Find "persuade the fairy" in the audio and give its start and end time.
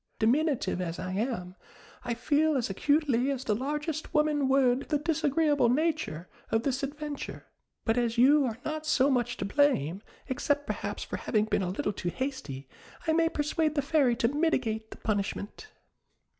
13.29-14.15